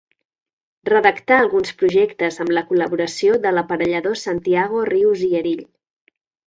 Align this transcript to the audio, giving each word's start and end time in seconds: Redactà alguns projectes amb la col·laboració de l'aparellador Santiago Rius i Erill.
Redactà 0.89 1.37
alguns 1.41 1.75
projectes 1.83 2.41
amb 2.45 2.55
la 2.59 2.65
col·laboració 2.71 3.39
de 3.47 3.55
l'aparellador 3.59 4.21
Santiago 4.27 4.85
Rius 4.95 5.27
i 5.31 5.35
Erill. 5.45 5.67